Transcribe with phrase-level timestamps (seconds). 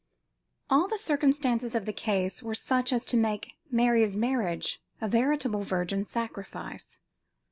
[0.67, 5.61] All the circumstances of the case were such as to make Mary's marriage a veritable
[5.61, 6.97] virgin sacrifice.